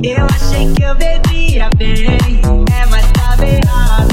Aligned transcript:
Eu 0.00 0.26
achei 0.26 0.72
que 0.72 0.82
eu 0.82 0.94
bebia 0.94 1.68
bem, 1.76 2.40
é, 2.72 2.86
mas 2.86 3.12
tá 3.12 3.36
errado. 3.46 4.11